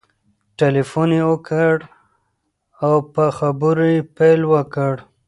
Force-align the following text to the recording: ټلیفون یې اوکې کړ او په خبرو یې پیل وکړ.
ټلیفون 0.59 1.09
یې 1.17 1.21
اوکې 1.29 1.47
کړ 1.49 1.77
او 2.85 2.93
په 3.13 3.23
خبرو 3.37 3.85
یې 3.93 3.99
پیل 4.17 4.41
وکړ. 4.53 4.93